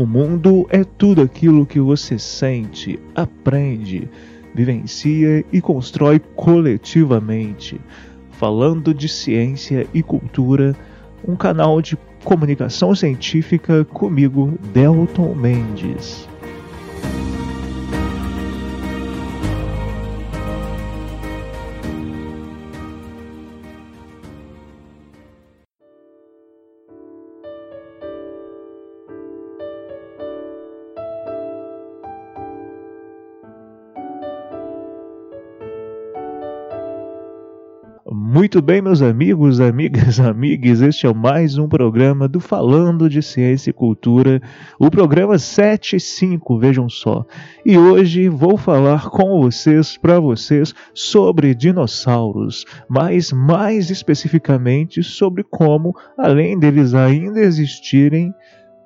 O 0.00 0.06
mundo 0.06 0.66
é 0.70 0.82
tudo 0.82 1.20
aquilo 1.20 1.66
que 1.66 1.78
você 1.78 2.18
sente, 2.18 2.98
aprende, 3.14 4.08
vivencia 4.54 5.44
e 5.52 5.60
constrói 5.60 6.18
coletivamente. 6.18 7.78
Falando 8.30 8.94
de 8.94 9.06
ciência 9.10 9.86
e 9.92 10.02
cultura, 10.02 10.74
um 11.22 11.36
canal 11.36 11.82
de 11.82 11.98
comunicação 12.24 12.94
científica 12.94 13.84
comigo, 13.84 14.58
Delton 14.72 15.34
Mendes. 15.34 16.29
Muito 38.40 38.62
bem, 38.62 38.80
meus 38.80 39.02
amigos, 39.02 39.60
amigas, 39.60 40.16
amigues, 40.18 40.80
este 40.80 41.06
é 41.06 41.12
mais 41.12 41.58
um 41.58 41.68
programa 41.68 42.26
do 42.26 42.40
Falando 42.40 43.06
de 43.06 43.22
Ciência 43.22 43.68
e 43.68 43.74
Cultura, 43.74 44.40
o 44.78 44.90
programa 44.90 45.38
75, 45.38 46.58
vejam 46.58 46.88
só. 46.88 47.26
E 47.66 47.76
hoje 47.76 48.30
vou 48.30 48.56
falar 48.56 49.10
com 49.10 49.42
vocês, 49.42 49.98
para 49.98 50.18
vocês, 50.18 50.74
sobre 50.94 51.54
dinossauros, 51.54 52.64
mas 52.88 53.30
mais 53.30 53.90
especificamente 53.90 55.02
sobre 55.02 55.44
como, 55.44 55.94
além 56.16 56.58
deles 56.58 56.94
ainda 56.94 57.40
existirem, 57.40 58.32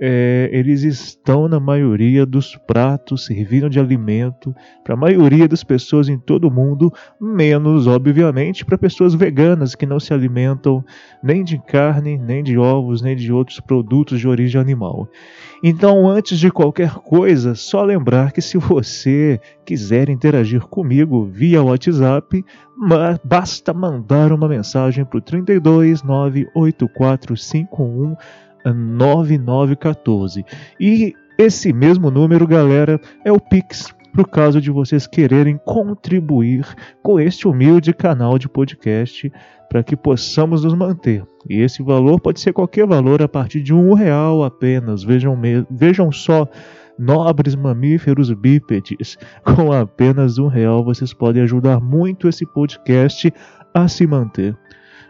é, 0.01 0.51
eles 0.53 0.83
estão 0.83 1.49
na 1.49 1.61
maioria 1.61 2.27
dos 2.27 2.57
pratos, 2.57 3.27
servindo 3.27 3.71
de 3.71 3.79
alimento 3.79 4.55
para 4.83 4.95
a 4.95 4.97
maioria 4.97 5.47
das 5.47 5.63
pessoas 5.63 6.09
em 6.09 6.19
todo 6.19 6.49
o 6.49 6.51
mundo, 6.51 6.93
menos, 7.21 7.87
obviamente, 7.87 8.65
para 8.65 8.77
pessoas 8.77 9.15
veganas 9.15 9.75
que 9.75 9.87
não 9.87 10.01
se 10.01 10.13
alimentam 10.13 10.85
nem 11.23 11.45
de 11.45 11.59
carne, 11.59 12.19
nem 12.19 12.43
de 12.43 12.59
ovos, 12.59 13.03
nem 13.03 13.15
de 13.15 13.33
outros 13.33 13.61
produtos 13.61 14.19
de 14.19 14.29
origem 14.29 14.61
animal. 14.61 15.09
Então, 15.63 16.09
antes 16.09 16.39
de 16.39 16.51
qualquer 16.51 16.95
coisa, 16.97 17.55
só 17.55 17.83
lembrar 17.83 18.33
que 18.33 18.43
se 18.43 18.59
você 18.59 19.41
quiser 19.65 20.11
interagir 20.11 20.67
comigo 20.67 21.25
via 21.25 21.63
WhatsApp, 21.63 22.45
basta 23.25 23.73
mandar 23.73 24.33
uma 24.33 24.49
mensagem 24.49 25.05
para 25.05 25.19
o 25.19 25.23
32 25.23 26.03
98451 26.03 28.17
9914. 28.73 30.45
E 30.81 31.15
esse 31.37 31.73
mesmo 31.73 32.11
número, 32.11 32.47
galera, 32.47 33.01
é 33.25 33.33
o 33.33 33.41
Pix 33.41 33.93
para 34.15 34.25
caso 34.25 34.61
de 34.61 34.71
vocês 34.71 35.09
quererem 35.09 35.59
contribuir 35.65 36.65
com 37.03 37.19
este 37.19 37.49
humilde 37.49 37.93
canal 37.93 38.39
de 38.39 38.49
podcast 38.49 39.31
para 39.69 39.83
que 39.83 39.97
possamos 39.97 40.63
nos 40.63 40.73
manter. 40.73 41.27
E 41.51 41.61
esse 41.61 41.83
valor 41.83 42.21
pode 42.21 42.39
ser 42.39 42.53
qualquer 42.53 42.87
valor 42.87 43.21
a 43.21 43.29
partir 43.29 43.61
de 43.61 43.75
um 43.75 43.93
real 43.93 44.45
apenas. 44.45 45.03
Vejam, 45.03 45.37
vejam 45.69 46.13
só, 46.13 46.49
nobres 46.97 47.57
mamíferos 47.57 48.31
bípedes, 48.33 49.19
com 49.45 49.73
apenas 49.73 50.39
um 50.39 50.47
real 50.47 50.85
vocês 50.85 51.13
podem 51.13 51.43
ajudar 51.43 51.81
muito 51.81 52.29
esse 52.29 52.47
podcast 52.47 53.33
a 53.75 53.89
se 53.89 54.07
manter. 54.07 54.57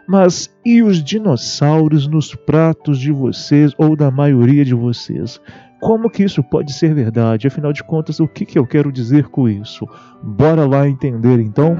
Mas 0.07 0.49
e 0.63 0.83
os 0.83 1.03
dinossauros 1.03 2.07
nos 2.07 2.35
pratos 2.35 2.99
de 2.99 3.11
vocês 3.11 3.73
ou 3.77 3.95
da 3.95 4.11
maioria 4.11 4.63
de 4.63 4.75
vocês? 4.75 5.39
Como 5.81 6.09
que 6.09 6.23
isso 6.23 6.43
pode 6.43 6.73
ser 6.73 6.93
verdade? 6.93 7.47
Afinal 7.47 7.73
de 7.73 7.83
contas, 7.83 8.19
o 8.19 8.27
que, 8.27 8.45
que 8.45 8.57
eu 8.57 8.65
quero 8.65 8.91
dizer 8.91 9.27
com 9.27 9.47
isso? 9.49 9.87
Bora 10.23 10.65
lá 10.65 10.87
entender 10.87 11.39
então? 11.39 11.75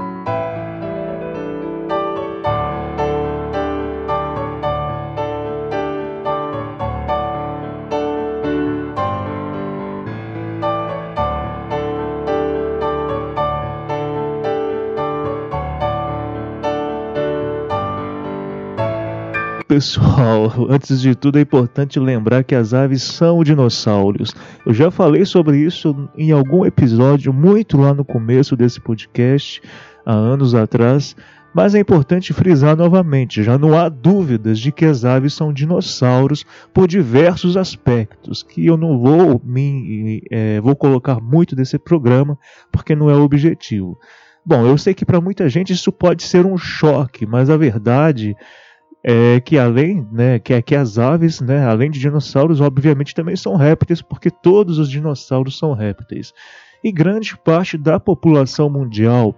Pessoal, 19.76 20.50
antes 20.70 21.02
de 21.02 21.14
tudo 21.14 21.38
é 21.38 21.42
importante 21.42 22.00
lembrar 22.00 22.42
que 22.42 22.54
as 22.54 22.72
aves 22.72 23.02
são 23.02 23.44
dinossauros. 23.44 24.34
Eu 24.64 24.72
já 24.72 24.90
falei 24.90 25.26
sobre 25.26 25.58
isso 25.58 26.08
em 26.16 26.32
algum 26.32 26.64
episódio 26.64 27.30
muito 27.30 27.76
lá 27.76 27.92
no 27.92 28.02
começo 28.02 28.56
desse 28.56 28.80
podcast, 28.80 29.60
há 30.06 30.14
anos 30.14 30.54
atrás, 30.54 31.14
mas 31.54 31.74
é 31.74 31.80
importante 31.80 32.32
frisar 32.32 32.74
novamente: 32.74 33.42
já 33.42 33.58
não 33.58 33.78
há 33.78 33.90
dúvidas 33.90 34.58
de 34.58 34.72
que 34.72 34.86
as 34.86 35.04
aves 35.04 35.34
são 35.34 35.52
dinossauros 35.52 36.46
por 36.72 36.88
diversos 36.88 37.54
aspectos, 37.54 38.42
que 38.42 38.64
eu 38.64 38.78
não 38.78 38.98
vou 38.98 39.42
me 39.44 40.22
é, 40.30 40.58
vou 40.58 40.74
colocar 40.74 41.20
muito 41.20 41.54
nesse 41.54 41.78
programa 41.78 42.38
porque 42.72 42.96
não 42.96 43.10
é 43.10 43.14
o 43.14 43.24
objetivo. 43.24 43.98
Bom, 44.42 44.64
eu 44.64 44.78
sei 44.78 44.94
que 44.94 45.04
para 45.04 45.20
muita 45.20 45.50
gente 45.50 45.74
isso 45.74 45.92
pode 45.92 46.22
ser 46.22 46.46
um 46.46 46.56
choque, 46.56 47.26
mas 47.26 47.50
a 47.50 47.58
verdade 47.58 48.30
é 48.30 48.65
que 49.44 49.56
além, 49.56 50.06
né, 50.10 50.38
que, 50.38 50.52
é 50.52 50.60
que 50.60 50.74
as 50.74 50.98
aves, 50.98 51.40
né, 51.40 51.64
além 51.64 51.90
de 51.90 52.00
dinossauros, 52.00 52.60
obviamente 52.60 53.14
também 53.14 53.36
são 53.36 53.54
répteis, 53.54 54.02
porque 54.02 54.30
todos 54.30 54.78
os 54.78 54.90
dinossauros 54.90 55.56
são 55.56 55.72
répteis. 55.72 56.32
E 56.82 56.90
grande 56.90 57.36
parte 57.36 57.78
da 57.78 58.00
população 58.00 58.68
mundial 58.68 59.34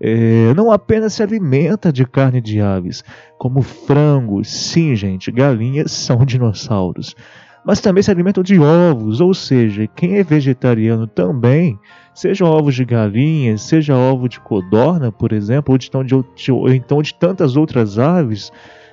é, 0.00 0.54
não 0.54 0.72
apenas 0.72 1.12
se 1.12 1.22
alimenta 1.22 1.92
de 1.92 2.06
carne 2.06 2.40
de 2.40 2.60
aves, 2.60 3.04
como 3.36 3.60
frangos, 3.60 4.48
sim, 4.48 4.96
gente, 4.96 5.30
galinhas 5.30 5.92
são 5.92 6.24
dinossauros, 6.24 7.14
mas 7.62 7.82
também 7.82 8.02
se 8.02 8.10
alimentam 8.10 8.42
de 8.42 8.58
ovos, 8.58 9.20
ou 9.20 9.34
seja, 9.34 9.86
quem 9.86 10.16
é 10.16 10.24
vegetariano 10.24 11.06
também, 11.06 11.78
seja 12.14 12.46
ovos 12.46 12.74
de 12.74 12.86
galinhas, 12.86 13.60
seja 13.60 13.94
ovo 13.94 14.26
de 14.26 14.40
codorna, 14.40 15.12
por 15.12 15.32
exemplo, 15.32 15.74
ou, 15.74 15.78
de, 16.04 16.50
ou 16.50 16.68
então 16.70 17.02
de 17.02 17.14
tantas 17.14 17.54
outras 17.54 17.98
aves, 17.98 18.50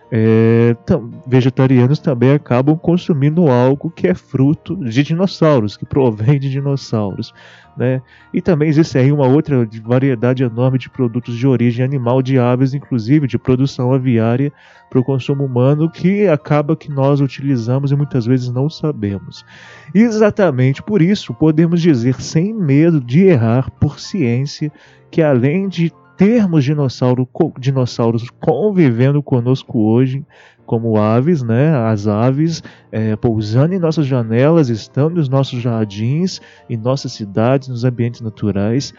é, 0.10 0.76
vegetarianos 1.26 2.00
também 2.00 2.32
acabam 2.32 2.78
consumindo 2.78 3.48
algo 3.50 3.90
que 3.90 4.08
é 4.08 4.14
fruto 4.14 4.76
de 4.76 5.04
dinossauros, 5.04 5.76
que 5.76 5.86
provém 5.86 6.40
de 6.40 6.50
dinossauros. 6.50 7.34
Né? 7.76 8.02
E 8.34 8.42
também 8.42 8.70
existe 8.70 8.98
aí 8.98 9.12
uma 9.12 9.28
outra 9.28 9.68
variedade 9.84 10.44
enorme 10.44 10.80
de 10.80 10.90
produtos 10.90 11.38
de 11.38 11.46
origem 11.46 11.86
animal, 11.86 12.22
de 12.22 12.40
aves, 12.40 12.74
inclusive 12.74 13.28
de 13.28 13.38
produção 13.38 13.94
aviária 13.94 14.52
para 14.90 15.00
o 15.00 15.04
consumo 15.04 15.44
humano, 15.44 15.92
que 15.92 16.26
acaba 16.28 16.76
que 16.76 16.90
nós 16.90 17.20
utilizamos 17.20 17.92
e 17.92 17.96
muitas 17.96 18.26
vezes 18.26 18.50
não 18.50 18.70
sabemos. 18.70 19.46
Exatamente 19.94 20.82
por 20.82 21.02
isso 21.02 21.34
podemos 21.34 21.82
dizer 21.82 22.20
sem 22.22 22.54
medo 22.54 23.02
de 23.02 23.26
errar 23.26 23.70
por 23.72 24.00
ciência 24.00 24.72
que 25.12 25.22
além 25.22 25.68
de 25.68 25.92
termos 26.18 26.66
dinossauro, 26.66 27.28
dinossauros 27.60 28.30
convivendo 28.32 29.22
conosco 29.22 29.80
hoje, 29.80 30.26
como 30.68 30.98
aves, 30.98 31.42
né? 31.42 31.74
As 31.76 32.08
aves 32.08 32.62
é, 32.92 33.16
pousando 33.16 33.74
em 33.74 33.80
nossas 33.80 34.06
janelas, 34.06 34.70
estando 34.70 35.16
nos 35.16 35.30
nossos 35.30 35.62
jardins, 35.62 36.42
em 36.70 36.78
nossas 36.78 37.14
cidades, 37.14 37.70
nos 37.70 37.86
ambientes 37.86 38.22
naturais. 38.22 38.94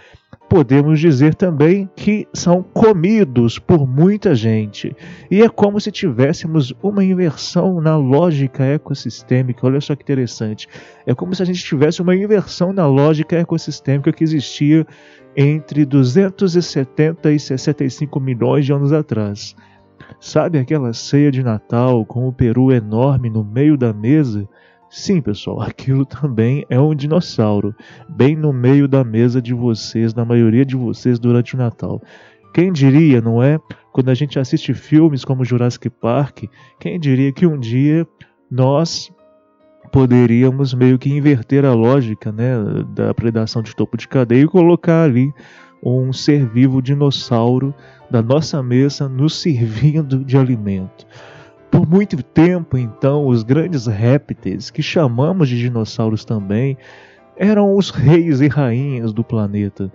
Podemos 0.48 0.98
dizer 0.98 1.34
também 1.34 1.88
que 1.94 2.26
são 2.32 2.62
comidos 2.62 3.58
por 3.58 3.86
muita 3.86 4.34
gente. 4.34 4.96
E 5.30 5.42
é 5.42 5.48
como 5.48 5.78
se 5.78 5.92
tivéssemos 5.92 6.72
uma 6.82 7.04
inversão 7.04 7.82
na 7.82 7.96
lógica 7.96 8.64
ecossistêmica. 8.64 9.66
Olha 9.66 9.80
só 9.80 9.94
que 9.94 10.02
interessante. 10.02 10.66
É 11.06 11.14
como 11.14 11.34
se 11.34 11.42
a 11.42 11.46
gente 11.46 11.62
tivesse 11.62 12.00
uma 12.00 12.16
inversão 12.16 12.72
na 12.72 12.86
lógica 12.86 13.36
ecossistêmica 13.36 14.10
que 14.10 14.24
existia 14.24 14.86
entre 15.36 15.84
270 15.84 17.30
e 17.30 17.38
65 17.38 18.18
milhões 18.18 18.64
de 18.64 18.72
anos 18.72 18.92
atrás. 18.92 19.54
Sabe 20.20 20.58
aquela 20.58 20.92
ceia 20.92 21.30
de 21.30 21.42
Natal 21.42 22.04
com 22.04 22.28
o 22.28 22.32
peru 22.32 22.72
enorme 22.72 23.30
no 23.30 23.44
meio 23.44 23.76
da 23.76 23.92
mesa? 23.92 24.48
Sim, 24.90 25.20
pessoal, 25.20 25.60
aquilo 25.62 26.04
também 26.04 26.64
é 26.68 26.80
um 26.80 26.94
dinossauro, 26.94 27.74
bem 28.08 28.34
no 28.34 28.52
meio 28.52 28.88
da 28.88 29.04
mesa 29.04 29.40
de 29.40 29.54
vocês, 29.54 30.12
da 30.12 30.24
maioria 30.24 30.64
de 30.64 30.76
vocês 30.76 31.18
durante 31.18 31.54
o 31.54 31.58
Natal. 31.58 32.02
Quem 32.54 32.72
diria, 32.72 33.20
não 33.20 33.42
é? 33.42 33.58
Quando 33.92 34.08
a 34.08 34.14
gente 34.14 34.38
assiste 34.38 34.72
filmes 34.72 35.24
como 35.24 35.44
Jurassic 35.44 35.90
Park, 35.90 36.44
quem 36.80 36.98
diria 36.98 37.32
que 37.32 37.46
um 37.46 37.58
dia 37.58 38.06
nós 38.50 39.12
poderíamos 39.92 40.74
meio 40.74 40.98
que 40.98 41.10
inverter 41.10 41.64
a 41.64 41.72
lógica 41.74 42.30
né, 42.32 42.54
da 42.94 43.12
predação 43.14 43.62
de 43.62 43.74
topo 43.74 43.96
de 43.96 44.08
cadeia 44.08 44.42
e 44.42 44.48
colocar 44.48 45.04
ali 45.04 45.32
um 45.82 46.12
ser 46.12 46.46
vivo 46.46 46.82
dinossauro 46.82 47.74
da 48.10 48.22
nossa 48.22 48.62
mesa 48.62 49.08
nos 49.08 49.34
servindo 49.34 50.24
de 50.24 50.36
alimento. 50.36 51.06
Por 51.70 51.86
muito 51.86 52.22
tempo, 52.22 52.78
então, 52.78 53.26
os 53.26 53.42
grandes 53.42 53.86
répteis, 53.86 54.70
que 54.70 54.82
chamamos 54.82 55.48
de 55.48 55.58
dinossauros 55.58 56.24
também, 56.24 56.76
eram 57.36 57.76
os 57.76 57.90
reis 57.90 58.40
e 58.40 58.48
rainhas 58.48 59.12
do 59.12 59.22
planeta. 59.22 59.92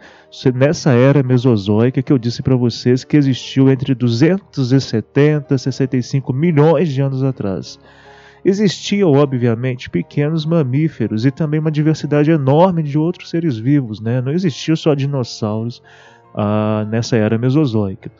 Nessa 0.56 0.92
era 0.92 1.22
mesozoica 1.22 2.02
que 2.02 2.14
eu 2.14 2.18
disse 2.18 2.42
para 2.42 2.56
vocês 2.56 3.04
que 3.04 3.18
existiu 3.18 3.70
entre 3.70 3.94
270 3.94 5.54
e 5.54 5.60
65 5.60 6.32
milhões 6.32 6.90
de 6.90 7.02
anos 7.02 7.22
atrás. 7.22 7.78
Existiam, 8.46 9.12
obviamente, 9.12 9.90
pequenos 9.90 10.46
mamíferos 10.46 11.26
e 11.26 11.32
também 11.32 11.60
uma 11.60 11.72
diversidade 11.72 12.30
enorme 12.30 12.84
de 12.84 12.98
outros 12.98 13.30
seres 13.30 13.58
vivos. 13.58 14.02
Né? 14.02 14.22
Não 14.22 14.32
existiam 14.32 14.76
só 14.76 14.94
dinossauros 14.94 15.82
ah, 16.36 16.86
nessa 16.90 17.16
era 17.16 17.38
mesozoica. 17.38 18.12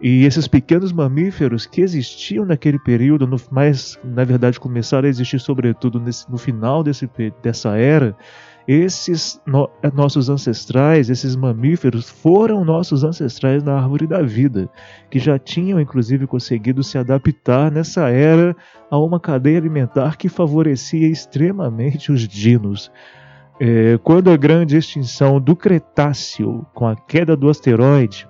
E 0.00 0.24
esses 0.24 0.48
pequenos 0.48 0.92
mamíferos 0.92 1.66
que 1.66 1.80
existiam 1.80 2.44
naquele 2.44 2.78
período, 2.78 3.26
no, 3.26 3.40
mas 3.50 3.98
na 4.04 4.24
verdade 4.24 4.58
começaram 4.58 5.06
a 5.06 5.08
existir 5.08 5.38
sobretudo 5.38 6.00
nesse, 6.00 6.30
no 6.30 6.36
final 6.36 6.82
desse, 6.82 7.08
dessa 7.42 7.76
era, 7.76 8.14
esses 8.66 9.40
no, 9.46 9.68
nossos 9.92 10.30
ancestrais, 10.30 11.10
esses 11.10 11.36
mamíferos, 11.36 12.08
foram 12.08 12.64
nossos 12.64 13.04
ancestrais 13.04 13.62
na 13.62 13.74
árvore 13.74 14.06
da 14.06 14.22
vida, 14.22 14.68
que 15.10 15.18
já 15.18 15.38
tinham 15.38 15.80
inclusive 15.80 16.26
conseguido 16.26 16.82
se 16.82 16.96
adaptar 16.96 17.70
nessa 17.70 18.08
era 18.08 18.56
a 18.90 18.98
uma 18.98 19.20
cadeia 19.20 19.58
alimentar 19.58 20.16
que 20.16 20.28
favorecia 20.28 21.08
extremamente 21.08 22.10
os 22.10 22.26
dinos. 22.26 22.90
É, 23.60 23.98
quando 24.02 24.30
a 24.30 24.36
grande 24.36 24.76
extinção 24.76 25.40
do 25.40 25.54
Cretáceo, 25.54 26.66
com 26.74 26.86
a 26.86 26.96
queda 26.96 27.36
do 27.36 27.48
asteroide, 27.48 28.26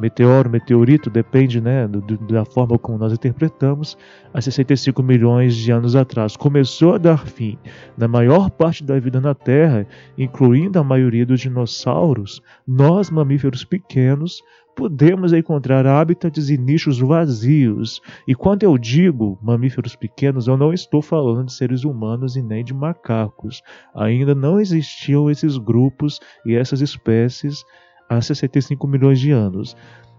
meteoro, 0.00 0.48
meteorito, 0.48 1.10
depende 1.10 1.60
né, 1.60 1.86
do, 1.86 2.00
da 2.00 2.44
forma 2.44 2.78
como 2.78 2.98
nós 2.98 3.12
interpretamos, 3.12 3.96
há 4.32 4.40
65 4.40 5.02
milhões 5.02 5.54
de 5.54 5.70
anos 5.70 5.94
atrás. 5.94 6.36
Começou 6.36 6.94
a 6.94 6.98
dar 6.98 7.26
fim 7.26 7.58
na 7.96 8.08
maior 8.08 8.50
parte 8.50 8.82
da 8.82 8.98
vida 8.98 9.20
na 9.20 9.34
Terra, 9.34 9.86
incluindo 10.16 10.78
a 10.78 10.84
maioria 10.84 11.26
dos 11.26 11.40
dinossauros, 11.40 12.42
nós, 12.66 13.10
mamíferos 13.10 13.64
pequenos, 13.64 14.42
podemos 14.74 15.32
encontrar 15.32 15.86
hábitats 15.86 16.48
e 16.48 16.56
nichos 16.56 16.98
vazios. 16.98 18.00
E 18.26 18.34
quando 18.34 18.62
eu 18.62 18.78
digo 18.78 19.38
mamíferos 19.42 19.94
pequenos, 19.94 20.46
eu 20.46 20.56
não 20.56 20.72
estou 20.72 21.02
falando 21.02 21.46
de 21.46 21.52
seres 21.52 21.84
humanos 21.84 22.36
e 22.36 22.42
nem 22.42 22.64
de 22.64 22.72
macacos. 22.72 23.62
Ainda 23.94 24.34
não 24.34 24.58
existiam 24.58 25.30
esses 25.30 25.58
grupos 25.58 26.18
e 26.46 26.54
essas 26.54 26.80
espécies 26.80 27.62
há 28.10 28.20
65 28.20 28.88
milhões 28.88 29.20
de 29.20 29.30
anos. 29.30 29.76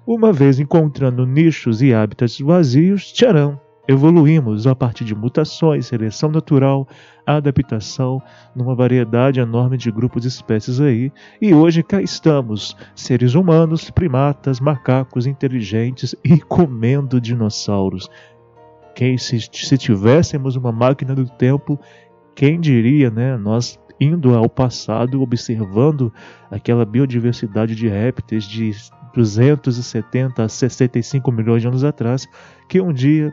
Uma 0.08 0.32
vez 0.32 0.60
encontrando 0.60 1.28
nichos 1.28 1.82
e 1.82 1.94
hábitats 1.94 2.40
vazios, 2.40 3.12
tcharam, 3.12 3.60
evoluímos 3.88 4.66
a 4.66 4.74
partir 4.74 5.04
de 5.04 5.14
mutações, 5.14 5.88
seleção 5.88 6.32
natural, 6.32 6.88
adaptação, 7.26 8.22
numa 8.56 8.74
variedade 8.74 9.40
enorme 9.40 9.78
de 9.78 9.92
grupos 9.92 10.22
de 10.22 10.30
espécies 10.30 10.80
aí, 10.80 11.12
e 11.42 11.54
hoje 11.54 11.84
cá 11.84 12.02
estamos, 12.02 12.76
seres 12.96 13.36
humanos, 13.36 13.90
primatas, 13.90 14.60
macacos 14.60 15.28
inteligentes 15.28 16.16
e 16.24 16.40
comendo 16.40 17.20
dinossauros. 17.20 18.10
Quem 18.96 19.18
se, 19.18 19.40
se 19.40 19.78
tivéssemos 19.78 20.56
uma 20.56 20.72
máquina 20.72 21.14
do 21.14 21.26
tempo, 21.26 21.80
quem 22.36 22.60
diria, 22.60 23.10
né? 23.10 23.38
Nós 23.38 23.80
indo 24.02 24.36
ao 24.36 24.50
passado, 24.50 25.22
observando 25.22 26.12
aquela 26.50 26.84
biodiversidade 26.84 27.76
de 27.76 27.88
répteis 27.88 28.46
de 28.46 28.72
270 29.14 30.44
a 30.44 30.50
65 30.50 31.32
milhões 31.32 31.62
de 31.62 31.68
anos 31.68 31.84
atrás, 31.84 32.28
que 32.68 32.82
um 32.82 32.92
dia 32.92 33.32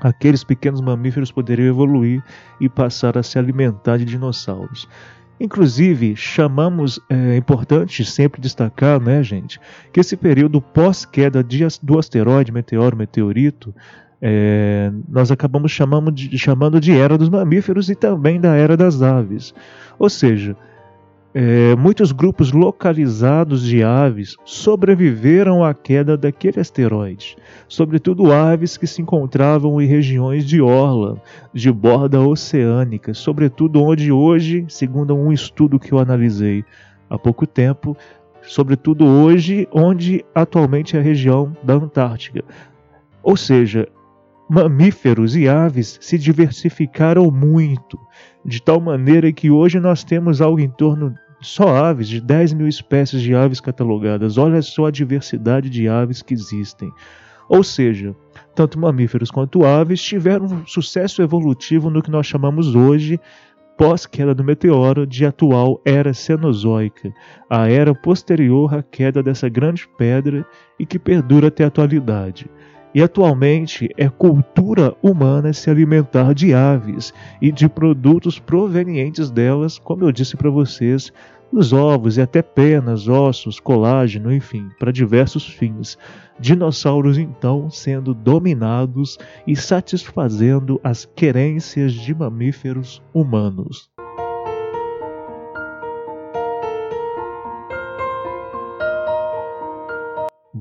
aqueles 0.00 0.42
pequenos 0.42 0.80
mamíferos 0.80 1.30
poderiam 1.30 1.68
evoluir 1.68 2.24
e 2.58 2.68
passar 2.68 3.18
a 3.18 3.22
se 3.22 3.38
alimentar 3.38 3.98
de 3.98 4.06
dinossauros. 4.06 4.88
Inclusive, 5.38 6.14
chamamos, 6.16 7.00
é 7.08 7.36
importante 7.36 8.04
sempre 8.04 8.40
destacar, 8.40 9.00
né, 9.00 9.22
gente, 9.22 9.60
que 9.92 10.00
esse 10.00 10.16
período 10.16 10.60
pós-queda 10.60 11.44
do 11.82 11.98
asteroide, 11.98 12.52
meteoro, 12.52 12.96
meteorito, 12.96 13.74
é, 14.24 14.92
nós 15.08 15.32
acabamos 15.32 15.72
chamando 15.72 16.12
de, 16.12 16.38
chamando 16.38 16.80
de 16.80 16.92
era 16.92 17.18
dos 17.18 17.28
mamíferos 17.28 17.90
e 17.90 17.96
também 17.96 18.40
da 18.40 18.54
era 18.54 18.76
das 18.76 19.02
aves. 19.02 19.52
Ou 19.98 20.08
seja, 20.08 20.56
é, 21.34 21.74
muitos 21.74 22.12
grupos 22.12 22.52
localizados 22.52 23.64
de 23.64 23.82
aves 23.82 24.36
sobreviveram 24.44 25.64
à 25.64 25.74
queda 25.74 26.16
daquele 26.16 26.60
asteroide, 26.60 27.36
sobretudo 27.66 28.30
aves 28.30 28.76
que 28.76 28.86
se 28.86 29.02
encontravam 29.02 29.80
em 29.80 29.86
regiões 29.86 30.46
de 30.46 30.60
orla, 30.60 31.20
de 31.52 31.72
borda 31.72 32.20
oceânica, 32.20 33.12
sobretudo 33.14 33.82
onde 33.82 34.12
hoje, 34.12 34.64
segundo 34.68 35.16
um 35.16 35.32
estudo 35.32 35.80
que 35.80 35.90
eu 35.90 35.98
analisei 35.98 36.64
há 37.10 37.18
pouco 37.18 37.44
tempo, 37.44 37.96
sobretudo 38.42 39.04
hoje, 39.04 39.66
onde 39.72 40.24
atualmente 40.32 40.96
é 40.96 41.00
a 41.00 41.02
região 41.02 41.56
da 41.62 41.74
Antártica. 41.74 42.44
Ou 43.22 43.36
seja, 43.36 43.88
mamíferos 44.52 45.34
e 45.34 45.48
aves 45.48 45.98
se 45.98 46.18
diversificaram 46.18 47.30
muito, 47.30 47.98
de 48.44 48.60
tal 48.60 48.78
maneira 48.82 49.32
que 49.32 49.50
hoje 49.50 49.80
nós 49.80 50.04
temos 50.04 50.42
algo 50.42 50.60
em 50.60 50.68
torno 50.68 51.14
só 51.40 51.74
aves, 51.74 52.06
de 52.06 52.20
10 52.20 52.52
mil 52.52 52.68
espécies 52.68 53.22
de 53.22 53.34
aves 53.34 53.60
catalogadas. 53.60 54.36
Olha 54.36 54.60
só 54.60 54.86
a 54.86 54.90
diversidade 54.90 55.70
de 55.70 55.88
aves 55.88 56.20
que 56.20 56.34
existem. 56.34 56.92
Ou 57.48 57.64
seja, 57.64 58.14
tanto 58.54 58.78
mamíferos 58.78 59.30
quanto 59.30 59.64
aves 59.64 60.02
tiveram 60.02 60.66
sucesso 60.66 61.22
evolutivo 61.22 61.88
no 61.88 62.02
que 62.02 62.10
nós 62.10 62.26
chamamos 62.26 62.74
hoje, 62.74 63.18
pós-queda 63.78 64.34
do 64.34 64.44
meteoro, 64.44 65.06
de 65.06 65.24
atual 65.24 65.80
era 65.82 66.12
cenozoica, 66.12 67.10
a 67.48 67.70
era 67.70 67.94
posterior 67.94 68.74
à 68.74 68.82
queda 68.82 69.22
dessa 69.22 69.48
grande 69.48 69.88
pedra 69.96 70.44
e 70.78 70.84
que 70.84 70.98
perdura 70.98 71.48
até 71.48 71.64
a 71.64 71.68
atualidade. 71.68 72.50
E 72.94 73.02
atualmente 73.02 73.88
é 73.96 74.08
cultura 74.08 74.94
humana 75.02 75.52
se 75.52 75.70
alimentar 75.70 76.34
de 76.34 76.52
aves 76.52 77.12
e 77.40 77.50
de 77.50 77.68
produtos 77.68 78.38
provenientes 78.38 79.30
delas, 79.30 79.78
como 79.78 80.04
eu 80.04 80.12
disse 80.12 80.36
para 80.36 80.50
vocês, 80.50 81.10
os 81.52 81.72
ovos 81.72 82.16
e 82.16 82.22
até 82.22 82.40
penas, 82.40 83.08
ossos, 83.08 83.60
colágeno, 83.60 84.32
enfim, 84.32 84.70
para 84.78 84.90
diversos 84.90 85.46
fins. 85.46 85.98
Dinossauros 86.40 87.18
então 87.18 87.70
sendo 87.70 88.14
dominados 88.14 89.18
e 89.46 89.54
satisfazendo 89.54 90.80
as 90.82 91.04
querências 91.04 91.92
de 91.92 92.14
mamíferos 92.14 93.02
humanos. 93.12 93.91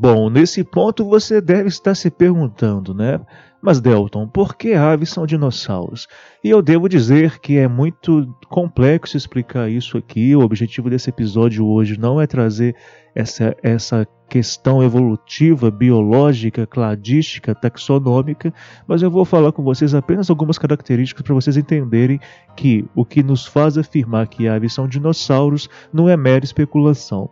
Bom, 0.01 0.31
nesse 0.31 0.63
ponto 0.63 1.05
você 1.05 1.39
deve 1.39 1.70
estar 1.70 1.93
se 1.93 2.10
perguntando, 2.10 2.91
né? 2.91 3.20
Mas 3.62 3.79
Delton, 3.79 4.27
por 4.27 4.55
que 4.55 4.74
aves 4.74 5.12
são 5.12 5.27
dinossauros? 5.27 6.08
E 6.43 6.50
eu 6.50 6.60
devo 6.60 6.89
dizer 6.89 7.38
que 7.38 7.60
é 7.60 7.67
muito 7.67 8.27
complexo 8.50 9.15
explicar 9.15 9.70
isso 9.70 10.00
aqui. 10.00 10.36
O 10.36 10.41
objetivo 10.41 10.89
desse 10.89 11.12
episódio 11.12 11.67
hoje 11.67 12.00
não 12.00 12.20
é 12.20 12.25
trazer 12.25 12.75
essa, 13.13 13.55
essa 13.62 14.08
questão 14.27 14.81
evolutiva, 14.81 15.70
biológica, 15.70 16.65
cladística, 16.65 17.53
taxonômica, 17.53 18.51
mas 18.88 19.03
eu 19.03 19.12
vou 19.12 19.24
falar 19.24 19.51
com 19.51 19.62
vocês 19.62 19.93
apenas 19.93 20.31
algumas 20.31 20.58
características 20.58 21.22
para 21.24 21.36
vocês 21.36 21.58
entenderem 21.58 22.20
que 22.55 22.88
o 22.96 23.05
que 23.05 23.22
nos 23.22 23.46
faz 23.46 23.77
afirmar 23.77 24.27
que 24.27 24.48
aves 24.48 24.74
são 24.74 24.88
dinossauros 24.88 25.70
não 25.93 26.10
é 26.10 26.17
mera 26.17 26.43
especulação. 26.43 27.29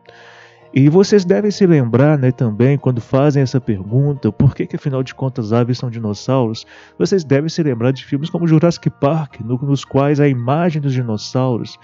E 0.73 0.87
vocês 0.87 1.25
devem 1.25 1.49
se 1.49 1.65
lembrar 1.65 2.17
né, 2.17 2.31
também, 2.31 2.77
quando 2.77 3.01
fazem 3.01 3.41
essa 3.41 3.59
pergunta, 3.59 4.31
por 4.31 4.53
que, 4.53 4.67
que 4.67 4.75
afinal 4.75 5.01
de 5.01 5.15
contas 5.15 5.51
aves 5.51 5.79
são 5.79 5.89
dinossauros, 5.89 6.65
vocês 6.97 7.23
devem 7.23 7.49
se 7.49 7.63
lembrar 7.63 7.91
de 7.91 8.05
filmes 8.05 8.29
como 8.29 8.47
Jurassic 8.47 8.87
Park, 8.89 9.39
no, 9.41 9.57
nos 9.57 9.83
quais 9.83 10.19
a 10.19 10.27
imagem 10.27 10.79
dos 10.79 10.93
dinossauros 10.93 11.79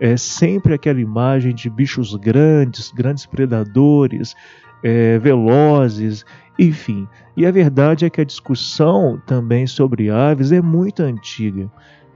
é 0.00 0.16
sempre 0.16 0.74
aquela 0.74 1.00
imagem 1.00 1.52
de 1.52 1.68
bichos 1.68 2.14
grandes, 2.14 2.92
grandes 2.92 3.26
predadores, 3.26 4.36
é, 4.84 5.18
velozes, 5.18 6.24
enfim. 6.56 7.08
E 7.36 7.44
a 7.44 7.50
verdade 7.50 8.04
é 8.04 8.10
que 8.10 8.20
a 8.20 8.24
discussão 8.24 9.20
também 9.26 9.66
sobre 9.66 10.10
aves 10.10 10.52
é 10.52 10.62
muito 10.62 11.02
antiga. 11.02 11.68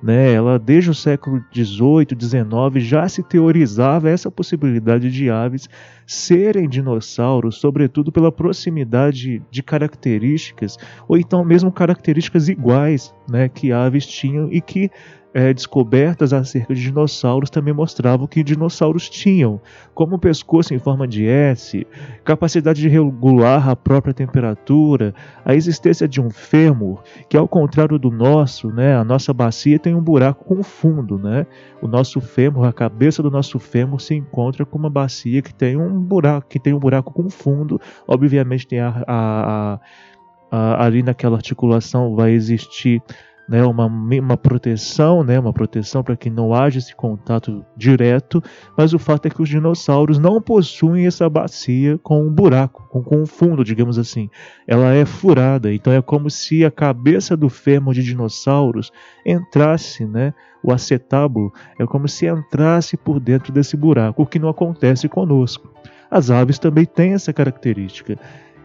Né? 0.02 0.32
Ela 0.32 0.58
desde 0.58 0.90
o 0.90 0.94
século 0.94 1.44
XVIII, 1.54 2.18
XIX 2.18 2.84
já 2.84 3.08
se 3.08 3.22
teorizava 3.22 4.10
essa 4.10 4.30
possibilidade 4.30 5.10
de 5.10 5.30
aves 5.30 5.68
serem 6.04 6.68
dinossauros, 6.68 7.56
sobretudo 7.56 8.10
pela 8.10 8.32
proximidade 8.32 9.40
de 9.50 9.62
características 9.62 10.76
ou 11.06 11.16
então 11.16 11.44
mesmo 11.44 11.70
características 11.70 12.48
iguais, 12.48 13.14
né, 13.30 13.48
que 13.48 13.70
aves 13.70 14.06
tinham 14.06 14.52
e 14.52 14.60
que 14.60 14.90
é, 15.34 15.52
descobertas 15.52 16.32
acerca 16.32 16.74
de 16.74 16.82
dinossauros 16.82 17.48
também 17.48 17.72
mostravam 17.72 18.26
que 18.26 18.42
dinossauros 18.42 19.08
tinham, 19.08 19.60
como 19.94 20.18
pescoço 20.18 20.74
em 20.74 20.78
forma 20.78 21.08
de 21.08 21.26
S, 21.26 21.86
capacidade 22.24 22.80
de 22.80 22.88
regular 22.88 23.68
a 23.68 23.74
própria 23.74 24.12
temperatura, 24.12 25.14
a 25.44 25.54
existência 25.54 26.06
de 26.06 26.20
um 26.20 26.30
fêmur, 26.30 27.02
que 27.28 27.36
ao 27.36 27.48
contrário 27.48 27.98
do 27.98 28.10
nosso, 28.10 28.68
né, 28.68 28.94
a 28.96 29.04
nossa 29.04 29.32
bacia 29.32 29.78
tem 29.78 29.94
um 29.94 30.02
buraco 30.02 30.44
com 30.44 30.62
fundo, 30.62 31.18
né? 31.18 31.46
O 31.80 31.88
nosso 31.88 32.20
fêmur, 32.20 32.66
a 32.66 32.72
cabeça 32.72 33.22
do 33.22 33.30
nosso 33.30 33.58
fêmur 33.58 34.00
se 34.00 34.14
encontra 34.14 34.64
com 34.64 34.78
uma 34.78 34.90
bacia 34.90 35.40
que 35.40 35.54
tem 35.54 35.76
um 35.76 36.00
buraco, 36.00 36.48
que 36.48 36.58
tem 36.58 36.74
um 36.74 36.78
buraco 36.78 37.12
com 37.12 37.28
fundo, 37.30 37.80
obviamente 38.06 38.66
tem 38.66 38.80
a, 38.80 39.02
a, 39.06 39.80
a, 40.50 40.84
ali 40.84 41.02
naquela 41.02 41.36
articulação 41.36 42.14
vai 42.14 42.32
existir 42.32 43.02
né, 43.48 43.64
uma, 43.64 43.86
uma 43.86 44.36
proteção, 44.36 45.24
né, 45.24 45.38
uma 45.38 45.52
proteção 45.52 46.02
para 46.02 46.16
que 46.16 46.30
não 46.30 46.54
haja 46.54 46.78
esse 46.78 46.94
contato 46.94 47.64
direto, 47.76 48.42
mas 48.76 48.94
o 48.94 48.98
fato 48.98 49.26
é 49.26 49.30
que 49.30 49.42
os 49.42 49.48
dinossauros 49.48 50.18
não 50.18 50.40
possuem 50.40 51.06
essa 51.06 51.28
bacia 51.28 51.98
com 52.02 52.22
um 52.22 52.30
buraco, 52.30 52.86
com, 52.88 53.02
com 53.02 53.22
um 53.22 53.26
fundo, 53.26 53.64
digamos 53.64 53.98
assim. 53.98 54.30
Ela 54.66 54.94
é 54.94 55.04
furada, 55.04 55.72
então 55.72 55.92
é 55.92 56.00
como 56.00 56.30
se 56.30 56.64
a 56.64 56.70
cabeça 56.70 57.36
do 57.36 57.48
fêmur 57.48 57.92
de 57.92 58.02
dinossauros 58.02 58.90
entrasse, 59.26 60.06
né, 60.06 60.32
o 60.62 60.72
acetábulo, 60.72 61.52
é 61.78 61.84
como 61.84 62.06
se 62.06 62.26
entrasse 62.26 62.96
por 62.96 63.18
dentro 63.18 63.52
desse 63.52 63.76
buraco, 63.76 64.22
o 64.22 64.26
que 64.26 64.38
não 64.38 64.48
acontece 64.48 65.08
conosco. 65.08 65.72
As 66.10 66.30
aves 66.30 66.58
também 66.58 66.84
têm 66.84 67.14
essa 67.14 67.32
característica. 67.32 68.18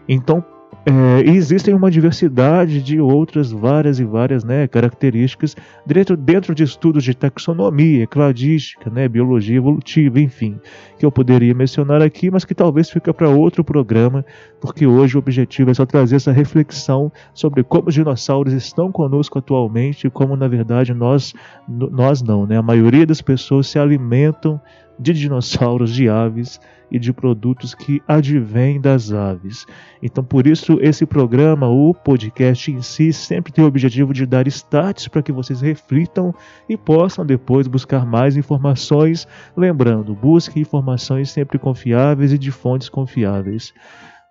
Então, 0.08 0.44
é, 0.88 1.20
e 1.20 1.36
existem 1.36 1.74
uma 1.74 1.90
diversidade 1.90 2.80
de 2.80 2.98
outras 2.98 3.52
várias 3.52 4.00
e 4.00 4.04
várias 4.04 4.42
né, 4.42 4.66
características 4.66 5.54
dentro, 5.84 6.16
dentro 6.16 6.54
de 6.54 6.62
estudos 6.62 7.04
de 7.04 7.14
taxonomia, 7.14 8.06
cladística, 8.06 8.88
né, 8.88 9.06
biologia 9.06 9.58
evolutiva, 9.58 10.18
enfim, 10.18 10.58
que 10.98 11.04
eu 11.04 11.12
poderia 11.12 11.54
mencionar 11.54 12.00
aqui, 12.00 12.30
mas 12.30 12.46
que 12.46 12.54
talvez 12.54 12.88
fique 12.88 13.12
para 13.12 13.28
outro 13.28 13.62
programa, 13.62 14.24
porque 14.62 14.86
hoje 14.86 15.16
o 15.16 15.18
objetivo 15.18 15.70
é 15.70 15.74
só 15.74 15.84
trazer 15.84 16.16
essa 16.16 16.32
reflexão 16.32 17.12
sobre 17.34 17.62
como 17.62 17.88
os 17.88 17.94
dinossauros 17.94 18.54
estão 18.54 18.90
conosco 18.90 19.38
atualmente 19.38 20.06
e 20.06 20.10
como, 20.10 20.36
na 20.36 20.48
verdade, 20.48 20.94
nós, 20.94 21.34
nós 21.68 22.22
não, 22.22 22.46
né, 22.46 22.56
a 22.56 22.62
maioria 22.62 23.04
das 23.04 23.20
pessoas 23.20 23.66
se 23.66 23.78
alimentam 23.78 24.58
de 24.98 25.12
dinossauros, 25.12 25.94
de 25.94 26.08
aves 26.08 26.60
e 26.90 26.98
de 26.98 27.12
produtos 27.12 27.74
que 27.74 28.02
advêm 28.08 28.80
das 28.80 29.12
aves. 29.12 29.66
Então, 30.02 30.24
por 30.24 30.46
isso, 30.46 30.78
esse 30.80 31.04
programa, 31.04 31.68
o 31.68 31.92
podcast 31.92 32.70
em 32.70 32.82
si, 32.82 33.12
sempre 33.12 33.52
tem 33.52 33.64
o 33.64 33.68
objetivo 33.68 34.12
de 34.12 34.24
dar 34.26 34.46
starts 34.46 35.06
para 35.08 35.22
que 35.22 35.32
vocês 35.32 35.60
reflitam 35.60 36.34
e 36.68 36.76
possam 36.76 37.24
depois 37.24 37.66
buscar 37.66 38.06
mais 38.06 38.36
informações. 38.36 39.28
Lembrando, 39.56 40.14
busque 40.14 40.60
informações 40.60 41.30
sempre 41.30 41.58
confiáveis 41.58 42.32
e 42.32 42.38
de 42.38 42.50
fontes 42.50 42.88
confiáveis. 42.88 43.74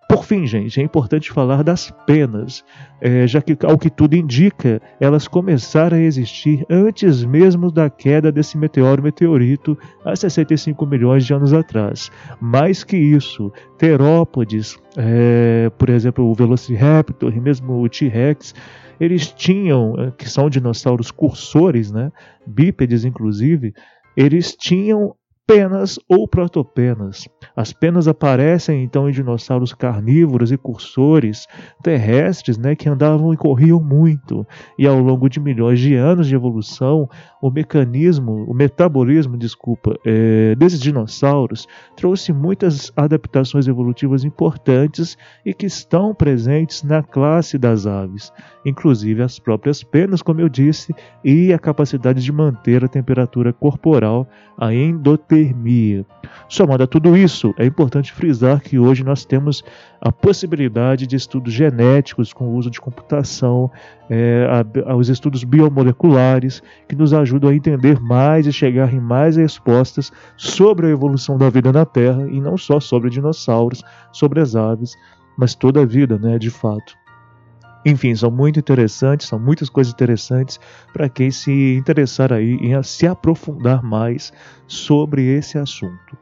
Por 0.08 0.24
fim, 0.24 0.48
gente, 0.48 0.80
é 0.80 0.84
importante 0.84 1.32
falar 1.32 1.64
das 1.64 1.92
penas, 2.06 2.64
é, 3.02 3.28
já 3.28 3.42
que, 3.42 3.58
ao 3.66 3.78
que 3.78 3.90
tudo 3.90 4.16
indica, 4.16 4.82
elas 5.02 5.28
começaram 5.28 5.98
a 5.98 6.02
existir 6.02 6.66
antes 6.70 7.26
mesmo 7.26 7.70
da 7.70 7.90
queda 7.90 8.32
desse 8.32 8.58
meteoro 8.58 9.04
meteorito 9.04 9.78
há 10.06 10.16
65 10.16 10.86
milhões 10.86 11.26
de 11.26 11.34
anos 11.34 11.52
atrás. 11.52 12.10
Mais 12.40 12.86
que 12.86 12.96
isso, 12.96 13.52
terópodes, 13.78 14.80
é, 14.96 15.70
por 15.78 15.90
exemplo, 15.90 16.26
o 16.26 16.34
Velociraptor 16.34 17.36
e 17.36 17.42
mesmo 17.42 17.84
o 17.84 17.90
T-Rex, 17.90 18.56
eles 19.02 19.28
tinham, 19.34 19.94
é, 20.00 20.12
que 20.12 20.30
são 20.30 20.50
dinossauros 20.50 21.12
cursores, 21.12 21.92
né, 21.92 22.14
bípedes 22.46 23.04
inclusive, 23.04 23.74
eles 24.16 24.56
tinham 24.56 25.14
penas 25.48 25.98
ou 26.10 26.28
protopenas. 26.28 27.26
As 27.56 27.72
penas 27.72 28.06
aparecem 28.06 28.84
então 28.84 29.10
em 29.10 29.14
dinossauros 29.14 29.74
carnívoros 29.74 30.52
e 30.52 30.58
cursores 30.58 31.48
terrestres 31.82 32.58
né, 32.58 32.76
que 32.76 32.90
andavam 32.90 33.34
e 33.34 33.38
corriam 33.38 33.80
muito. 33.80 34.46
E 34.78 34.86
ao 34.86 35.00
longo 35.00 35.30
de 35.30 35.40
milhões 35.40 35.80
de 35.80 35.96
anos 35.96 36.28
de 36.28 36.36
evolução, 36.36 37.10
o 37.42 37.50
mecanismo, 37.50 38.44
o 38.44 38.54
metabolismo, 38.54 39.38
desculpa, 39.38 39.98
é, 40.06 40.54
desses 40.56 40.82
dinossauros 40.82 41.66
trouxe 41.96 42.34
muitas 42.34 42.92
adaptações 42.96 43.70
evolutivas 43.70 44.26
importantes 44.26 45.18
e 45.46 45.54
que 45.54 45.66
estão 45.66 46.14
presentes 46.14 46.84
na 46.84 47.02
classe 47.02 47.58
das 47.58 47.88
aves, 47.88 48.34
inclusive 48.66 49.24
as 49.24 49.40
próprias 49.40 49.82
penas, 49.82 50.22
como 50.22 50.42
eu 50.42 50.50
disse, 50.50 50.94
e 51.24 51.54
a 51.54 51.60
capacidade 51.60 52.22
de 52.22 52.32
manter 52.34 52.84
a 52.84 52.90
temperatura 52.90 53.54
corporal, 53.54 54.28
a 54.60 54.74
endotermia 54.74 55.37
hipotermia. 55.42 56.06
Somado 56.50 56.84
a 56.84 56.88
tudo 56.88 57.18
isso, 57.18 57.54
é 57.58 57.66
importante 57.66 58.14
frisar 58.14 58.62
que 58.62 58.80
hoje 58.80 59.04
nós 59.04 59.26
temos 59.26 59.64
a 60.00 60.12
possibilidade 60.12 61.06
de 61.06 61.16
estudos 61.16 61.54
genéticos 61.54 62.32
com 62.32 62.46
o 62.46 62.56
uso 62.56 62.70
de 62.70 62.80
computação, 62.80 63.70
é, 64.10 64.48
a, 64.86 64.96
os 64.96 65.10
estudos 65.10 65.44
biomoleculares, 65.44 66.62
que 66.88 66.96
nos 66.96 67.14
ajudam 67.14 67.50
a 67.50 67.56
entender 67.56 68.00
mais 68.00 68.48
e 68.48 68.54
chegar 68.54 68.94
em 68.94 69.00
mais 69.00 69.36
respostas 69.36 70.12
sobre 70.38 70.88
a 70.88 70.90
evolução 70.90 71.38
da 71.38 71.50
vida 71.50 71.72
na 71.72 71.86
Terra, 71.86 72.28
e 72.30 72.40
não 72.40 72.58
só 72.58 72.80
sobre 72.80 73.10
dinossauros, 73.10 73.84
sobre 74.12 74.40
as 74.40 74.56
aves, 74.56 74.96
mas 75.38 75.54
toda 75.54 75.82
a 75.82 75.86
vida, 75.86 76.18
né, 76.18 76.40
de 76.40 76.50
fato. 76.50 76.96
Enfim, 77.90 78.14
são 78.14 78.30
muito 78.30 78.60
interessantes, 78.60 79.30
são 79.30 79.40
muitas 79.40 79.70
coisas 79.70 79.94
interessantes 79.94 80.60
para 80.92 81.08
quem 81.08 81.32
se 81.32 81.74
interessar 81.78 82.34
aí 82.34 82.56
em 82.56 82.84
se 82.84 83.08
aprofundar 83.08 83.82
mais 83.82 84.34
sobre 84.68 85.26
esse 85.26 85.58
assunto. 85.58 86.18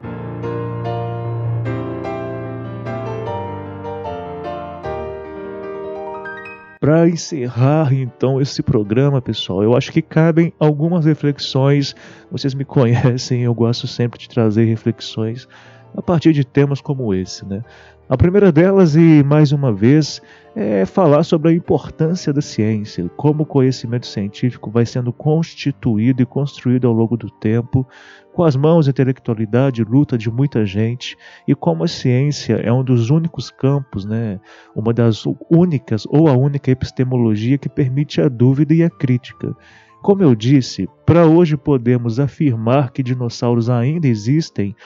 Para 6.78 7.08
encerrar 7.08 7.92
então 7.92 8.40
esse 8.40 8.62
programa, 8.62 9.20
pessoal, 9.20 9.64
eu 9.64 9.76
acho 9.76 9.90
que 9.90 10.00
cabem 10.00 10.52
algumas 10.60 11.04
reflexões. 11.04 11.96
Vocês 12.30 12.54
me 12.54 12.64
conhecem, 12.64 13.42
eu 13.42 13.52
gosto 13.52 13.88
sempre 13.88 14.20
de 14.20 14.28
trazer 14.28 14.66
reflexões 14.66 15.48
a 15.96 16.02
partir 16.02 16.32
de 16.32 16.44
temas 16.44 16.80
como 16.80 17.14
esse, 17.14 17.46
né? 17.46 17.64
A 18.08 18.16
primeira 18.16 18.52
delas, 18.52 18.94
e 18.94 19.24
mais 19.24 19.50
uma 19.50 19.72
vez, 19.72 20.22
é 20.54 20.86
falar 20.86 21.24
sobre 21.24 21.50
a 21.50 21.52
importância 21.52 22.32
da 22.32 22.40
ciência, 22.40 23.10
como 23.16 23.42
o 23.42 23.46
conhecimento 23.46 24.06
científico 24.06 24.70
vai 24.70 24.86
sendo 24.86 25.12
constituído 25.12 26.22
e 26.22 26.26
construído 26.26 26.86
ao 26.86 26.92
longo 26.92 27.16
do 27.16 27.28
tempo, 27.28 27.84
com 28.32 28.44
as 28.44 28.54
mãos, 28.54 28.86
intelectualidade 28.86 29.82
e 29.82 29.84
luta 29.84 30.16
de 30.16 30.30
muita 30.30 30.64
gente, 30.64 31.16
e 31.48 31.54
como 31.54 31.82
a 31.82 31.88
ciência 31.88 32.54
é 32.54 32.72
um 32.72 32.84
dos 32.84 33.10
únicos 33.10 33.50
campos, 33.50 34.04
né, 34.04 34.38
uma 34.74 34.92
das 34.92 35.24
únicas 35.50 36.06
ou 36.06 36.28
a 36.28 36.32
única 36.32 36.70
epistemologia 36.70 37.58
que 37.58 37.68
permite 37.68 38.20
a 38.20 38.28
dúvida 38.28 38.72
e 38.72 38.84
a 38.84 38.90
crítica. 38.90 39.52
Como 40.00 40.22
eu 40.22 40.36
disse, 40.36 40.88
para 41.04 41.26
hoje 41.26 41.56
podemos 41.56 42.20
afirmar 42.20 42.92
que 42.92 43.02
dinossauros 43.02 43.68
ainda 43.68 44.06
existem, 44.06 44.76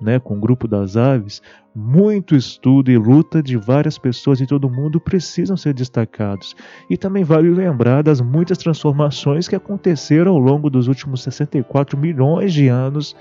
né, 0.00 0.18
com 0.18 0.36
o 0.36 0.40
grupo 0.40 0.68
das 0.68 0.96
aves, 0.96 1.42
muito 1.74 2.34
estudo 2.34 2.90
e 2.90 2.96
luta 2.96 3.42
de 3.42 3.56
várias 3.56 3.98
pessoas 3.98 4.40
em 4.40 4.46
todo 4.46 4.66
o 4.66 4.70
mundo 4.70 5.00
precisam 5.00 5.56
ser 5.56 5.74
destacados. 5.74 6.54
E 6.88 6.96
também 6.96 7.24
vale 7.24 7.50
lembrar 7.50 8.02
das 8.02 8.20
muitas 8.20 8.58
transformações 8.58 9.48
que 9.48 9.56
aconteceram 9.56 10.32
ao 10.32 10.38
longo 10.38 10.70
dos 10.70 10.88
últimos 10.88 11.22
64 11.22 11.98
milhões 11.98 12.52
de 12.52 12.68
anos. 12.68 13.16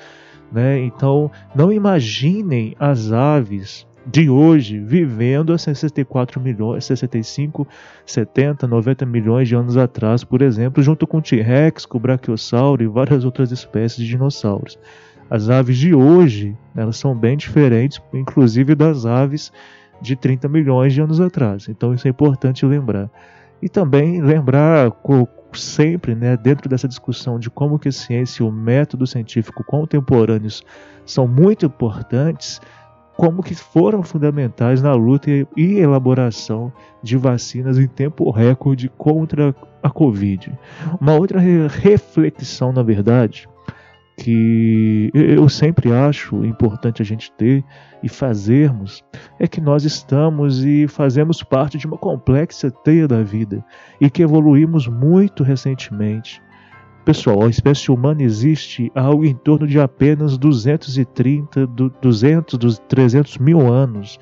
Né? 0.52 0.80
Então, 0.80 1.32
não 1.54 1.72
imaginem 1.72 2.76
as 2.80 3.12
aves 3.12 3.86
de 4.06 4.30
hoje 4.30 4.80
vivendo 4.80 5.52
há 5.52 5.58
64 5.58 6.40
milhões, 6.40 6.86
65, 6.86 7.68
70, 8.06 8.68
90 8.68 9.06
milhões 9.06 9.48
de 9.48 9.56
anos 9.56 9.78
atrás, 9.78 10.24
por 10.24 10.42
exemplo, 10.42 10.84
junto 10.84 11.08
com 11.08 11.18
o 11.18 11.22
T-Rex, 11.22 11.86
com 11.86 11.98
o 11.98 12.02
Brachiosauro 12.02 12.84
e 12.84 12.88
várias 12.88 13.26
outras 13.26 13.52
espécies 13.52 13.98
de 13.98 14.08
dinossauros. 14.08 14.78
As 15.30 15.50
aves 15.50 15.78
de 15.78 15.94
hoje, 15.94 16.56
elas 16.76 16.98
são 16.98 17.16
bem 17.16 17.36
diferentes, 17.36 18.02
inclusive 18.14 18.76
das 18.76 19.06
aves 19.06 19.52
de 20.02 20.16
30 20.16 20.48
milhões 20.48 20.94
de 20.94 21.02
anos 21.02 21.20
atrás. 21.20 21.68
Então 21.68 21.94
isso 21.94 22.08
é 22.08 22.12
importante 22.12 22.66
lembrar. 22.66 23.10
E 23.62 23.70
também 23.70 24.22
lembrar 24.22 24.92
sempre, 25.54 26.14
né, 26.14 26.38
dentro 26.38 26.70
dessa 26.70 26.88
discussão 26.88 27.40
de 27.40 27.50
como 27.50 27.80
que 27.80 27.88
a 27.88 27.92
ciência 27.92 28.44
e 28.44 28.46
o 28.46 28.52
método 28.52 29.08
científico 29.08 29.64
contemporâneos 29.64 30.62
são 31.06 31.28
muito 31.28 31.66
importantes, 31.66 32.62
como 33.16 33.42
que 33.42 33.56
foram 33.56 34.04
fundamentais 34.04 34.82
na 34.82 34.94
luta 34.94 35.32
e 35.32 35.80
elaboração 35.80 36.72
de 37.02 37.16
vacinas 37.16 37.80
em 37.80 37.88
tempo 37.88 38.30
recorde 38.30 38.90
contra 38.98 39.56
a 39.82 39.90
Covid. 39.90 40.52
Uma 41.00 41.14
outra 41.14 41.40
reflexão, 41.40 42.74
na 42.74 42.84
verdade, 42.84 43.48
que 44.18 45.12
eu 45.14 45.48
sempre 45.50 45.92
acho 45.92 46.46
importante 46.46 47.02
a 47.02 47.06
gente 47.06 47.32
ter 47.34 47.64
e 48.02 48.08
fazermos 48.08 49.04
é 49.40 49.48
que 49.48 49.60
nós 49.60 49.84
estamos 49.84 50.64
e 50.64 50.88
fazemos 50.88 51.44
parte 51.44 51.78
de 51.78 51.86
uma 51.86 51.98
complexa 51.98 52.72
teia 52.72 53.08
da 53.08 53.22
vida 53.22 53.64
e 54.00 54.10
que 54.10 54.24
evoluímos 54.24 54.88
muito 54.88 55.44
recentemente. 55.44 56.42
Pessoal, 57.04 57.44
a 57.44 57.50
espécie 57.50 57.92
humana 57.92 58.24
existe 58.24 58.92
há 58.96 59.02
algo 59.02 59.26
em 59.26 59.36
torno 59.36 59.68
de 59.68 59.80
apenas 59.80 60.38
230, 60.38 61.68
200, 61.68 62.80
300 62.88 63.38
mil 63.38 63.72
anos. 63.72 64.18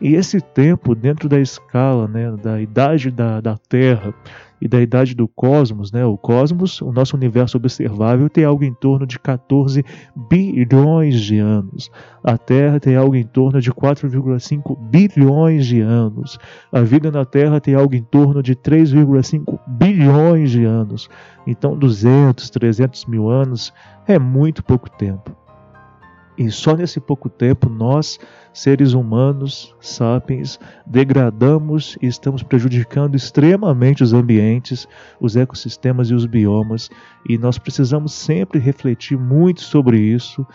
E 0.00 0.14
esse 0.14 0.40
tempo, 0.40 0.94
dentro 0.94 1.28
da 1.28 1.40
escala 1.40 2.06
né, 2.06 2.30
da 2.36 2.60
idade 2.60 3.10
da, 3.10 3.40
da 3.40 3.56
Terra, 3.68 4.14
e 4.60 4.68
da 4.68 4.80
idade 4.80 5.14
do 5.14 5.26
cosmos, 5.26 5.90
né? 5.90 6.04
O 6.04 6.16
cosmos, 6.16 6.80
o 6.80 6.92
nosso 6.92 7.16
universo 7.16 7.56
observável, 7.56 8.28
tem 8.28 8.44
algo 8.44 8.62
em 8.64 8.74
torno 8.74 9.06
de 9.06 9.18
14 9.18 9.84
bilhões 10.28 11.20
de 11.20 11.38
anos. 11.38 11.90
A 12.22 12.36
Terra 12.36 12.78
tem 12.78 12.96
algo 12.96 13.16
em 13.16 13.24
torno 13.24 13.60
de 13.60 13.72
4,5 13.72 14.76
bilhões 14.90 15.66
de 15.66 15.80
anos. 15.80 16.38
A 16.70 16.80
vida 16.80 17.10
na 17.10 17.24
Terra 17.24 17.60
tem 17.60 17.74
algo 17.74 17.94
em 17.94 18.02
torno 18.02 18.42
de 18.42 18.54
3,5 18.54 19.58
bilhões 19.66 20.50
de 20.50 20.64
anos. 20.64 21.08
Então, 21.46 21.76
200, 21.76 22.50
300 22.50 23.06
mil 23.06 23.28
anos 23.30 23.72
é 24.06 24.18
muito 24.18 24.62
pouco 24.62 24.90
tempo. 24.90 25.39
E 26.40 26.50
só 26.50 26.74
nesse 26.74 26.98
pouco 26.98 27.28
tempo 27.28 27.68
nós, 27.68 28.18
seres 28.50 28.94
humanos, 28.94 29.76
sapiens, 29.78 30.58
degradamos 30.86 31.98
e 32.00 32.06
estamos 32.06 32.42
prejudicando 32.42 33.14
extremamente 33.14 34.02
os 34.02 34.14
ambientes, 34.14 34.88
os 35.20 35.36
ecossistemas 35.36 36.08
e 36.08 36.14
os 36.14 36.24
biomas, 36.24 36.88
e 37.28 37.36
nós 37.36 37.58
precisamos 37.58 38.14
sempre 38.14 38.58
refletir 38.58 39.18
muito 39.18 39.60
sobre 39.60 40.00
isso 40.00 40.46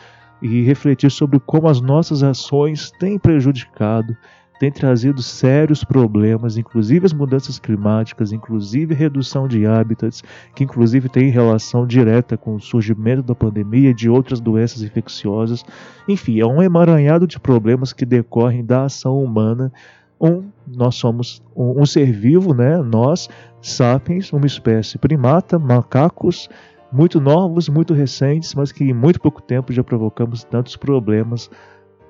e 0.41 0.63
refletir 0.63 1.11
sobre 1.11 1.39
como 1.39 1.67
as 1.67 1.79
nossas 1.79 2.23
ações 2.23 2.89
têm 2.89 3.19
prejudicado 3.19 4.17
tem 4.59 4.71
trazido 4.71 5.21
sérios 5.21 5.83
problemas, 5.83 6.57
inclusive 6.57 7.05
as 7.05 7.13
mudanças 7.13 7.59
climáticas, 7.59 8.31
inclusive 8.31 8.93
redução 8.93 9.47
de 9.47 9.65
hábitats, 9.65 10.23
que 10.55 10.63
inclusive 10.63 11.09
tem 11.09 11.29
relação 11.29 11.85
direta 11.85 12.37
com 12.37 12.55
o 12.55 12.61
surgimento 12.61 13.21
da 13.21 13.35
pandemia 13.35 13.89
e 13.89 13.93
de 13.93 14.09
outras 14.09 14.39
doenças 14.39 14.81
infecciosas. 14.81 15.63
Enfim, 16.07 16.39
é 16.39 16.45
um 16.45 16.61
emaranhado 16.61 17.27
de 17.27 17.39
problemas 17.39 17.91
que 17.91 18.05
decorrem 18.05 18.63
da 18.63 18.85
ação 18.85 19.21
humana. 19.21 19.71
Um, 20.19 20.45
nós 20.65 20.95
somos 20.95 21.43
um, 21.55 21.81
um 21.81 21.85
ser 21.85 22.11
vivo, 22.11 22.53
né? 22.53 22.77
Nós, 22.77 23.27
sapiens, 23.61 24.31
uma 24.31 24.45
espécie 24.45 24.97
primata, 24.97 25.59
macacos, 25.59 26.47
muito 26.91 27.19
novos, 27.19 27.67
muito 27.67 27.93
recentes, 27.93 28.55
mas 28.55 28.71
que 28.71 28.85
em 28.85 28.93
muito 28.93 29.19
pouco 29.19 29.41
tempo 29.41 29.73
já 29.73 29.83
provocamos 29.83 30.45
tantos 30.45 30.77
problemas 30.77 31.49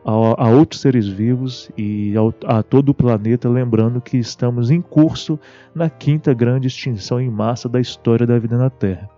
a, 0.05 0.45
a 0.45 0.49
outros 0.49 0.81
seres 0.81 1.07
vivos 1.07 1.71
e 1.75 2.15
ao, 2.15 2.31
a 2.45 2.61
todo 2.61 2.89
o 2.89 2.93
planeta, 2.93 3.49
lembrando 3.49 3.99
que 3.99 4.17
estamos 4.17 4.69
em 4.69 4.79
curso 4.79 5.39
na 5.73 5.89
quinta 5.89 6.31
grande 6.33 6.67
extinção 6.67 7.19
em 7.19 7.29
massa 7.29 7.67
da 7.67 7.81
história 7.81 8.27
da 8.27 8.37
vida 8.37 8.55
na 8.55 8.69
Terra. 8.69 9.09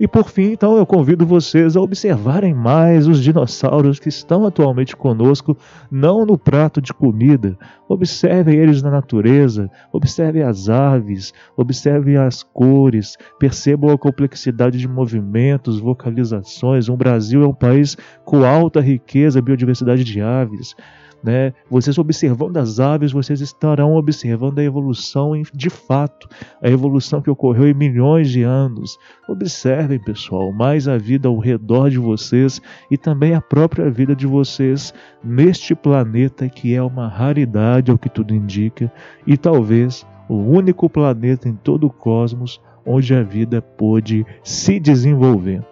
E 0.00 0.08
por 0.08 0.30
fim, 0.30 0.52
então, 0.52 0.78
eu 0.78 0.86
convido 0.86 1.26
vocês 1.26 1.76
a 1.76 1.80
observarem 1.82 2.54
mais 2.54 3.06
os 3.06 3.22
dinossauros 3.22 4.00
que 4.00 4.08
estão 4.08 4.46
atualmente 4.46 4.96
conosco, 4.96 5.54
não 5.90 6.24
no 6.24 6.38
prato 6.38 6.80
de 6.80 6.94
comida. 6.94 7.54
Observem 7.86 8.58
eles 8.58 8.82
na 8.82 8.90
natureza, 8.90 9.70
observem 9.92 10.42
as 10.42 10.70
aves, 10.70 11.34
observem 11.54 12.16
as 12.16 12.42
cores, 12.42 13.18
percebam 13.38 13.90
a 13.90 13.98
complexidade 13.98 14.78
de 14.78 14.88
movimentos, 14.88 15.78
vocalizações. 15.78 16.88
O 16.88 16.96
Brasil 16.96 17.42
é 17.42 17.46
um 17.46 17.52
país 17.52 17.94
com 18.24 18.42
alta 18.42 18.80
riqueza 18.80 19.42
biodiversidade 19.42 20.02
de 20.02 20.18
aves. 20.22 20.74
Né? 21.22 21.52
Vocês 21.68 21.98
observando 21.98 22.56
as 22.56 22.80
aves, 22.80 23.12
vocês 23.12 23.40
estarão 23.40 23.94
observando 23.94 24.58
a 24.58 24.64
evolução 24.64 25.32
de 25.52 25.68
fato, 25.68 26.28
a 26.62 26.68
evolução 26.68 27.20
que 27.20 27.30
ocorreu 27.30 27.68
em 27.68 27.74
milhões 27.74 28.30
de 28.30 28.42
anos. 28.42 28.98
Observem, 29.28 29.98
pessoal, 29.98 30.50
mais 30.52 30.88
a 30.88 30.96
vida 30.96 31.28
ao 31.28 31.38
redor 31.38 31.90
de 31.90 31.98
vocês 31.98 32.60
e 32.90 32.96
também 32.96 33.34
a 33.34 33.40
própria 33.40 33.90
vida 33.90 34.16
de 34.16 34.26
vocês 34.26 34.94
neste 35.22 35.74
planeta 35.74 36.48
que 36.48 36.74
é 36.74 36.82
uma 36.82 37.06
raridade, 37.06 37.90
ao 37.90 37.98
que 37.98 38.08
tudo 38.08 38.34
indica, 38.34 38.90
e 39.26 39.36
talvez 39.36 40.06
o 40.28 40.36
único 40.36 40.88
planeta 40.88 41.48
em 41.48 41.54
todo 41.54 41.86
o 41.86 41.90
cosmos 41.90 42.60
onde 42.86 43.14
a 43.14 43.22
vida 43.22 43.60
pôde 43.60 44.24
se 44.42 44.80
desenvolver. 44.80 45.62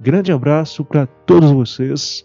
Grande 0.00 0.32
abraço 0.32 0.84
para 0.84 1.06
todos 1.06 1.50
vocês 1.50 2.24